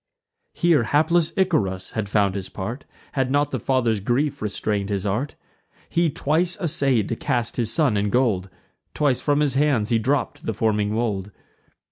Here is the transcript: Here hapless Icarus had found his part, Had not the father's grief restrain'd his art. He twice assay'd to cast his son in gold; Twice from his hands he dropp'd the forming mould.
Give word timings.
Here 0.55 0.81
hapless 0.81 1.31
Icarus 1.37 1.91
had 1.91 2.09
found 2.09 2.33
his 2.33 2.49
part, 2.49 2.85
Had 3.11 3.29
not 3.29 3.51
the 3.51 3.59
father's 3.59 3.99
grief 3.99 4.41
restrain'd 4.41 4.89
his 4.89 5.05
art. 5.05 5.35
He 5.89 6.09
twice 6.09 6.57
assay'd 6.59 7.07
to 7.09 7.15
cast 7.15 7.57
his 7.57 7.71
son 7.71 7.95
in 7.95 8.09
gold; 8.09 8.49
Twice 8.95 9.21
from 9.21 9.41
his 9.41 9.53
hands 9.53 9.89
he 9.89 9.99
dropp'd 9.99 10.47
the 10.47 10.55
forming 10.55 10.89
mould. 10.95 11.29